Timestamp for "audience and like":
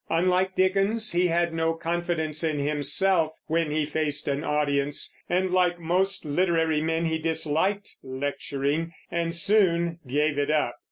4.43-5.79